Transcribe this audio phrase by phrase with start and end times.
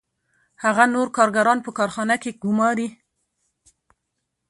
[0.63, 2.87] هغه نور کارګران په کارخانه کې ګوماري